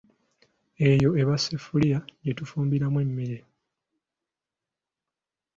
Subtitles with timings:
[0.89, 3.39] Eyo eba sseffuliya gye tufumbiramu emmere.